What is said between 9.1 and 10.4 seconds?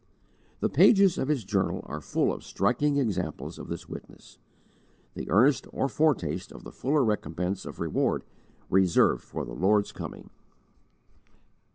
for the Lord's coming.